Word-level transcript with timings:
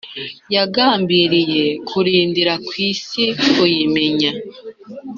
yagambiriye 0.55 1.65
kurindira 1.87 2.53
kwisi 2.67 3.23
kuyimenya 3.53 4.31